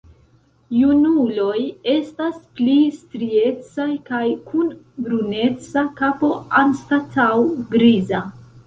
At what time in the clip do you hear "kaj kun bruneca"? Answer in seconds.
4.09-5.89